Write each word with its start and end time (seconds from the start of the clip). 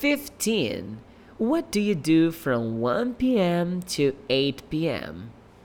15. 0.00 0.98
What 1.36 1.70
do 1.70 1.78
you 1.78 1.94
do 1.94 2.30
from 2.30 2.80
1 2.80 3.16
p.m. 3.16 3.82
to 3.82 4.16
8 4.30 4.62
p.m.? 4.70 5.30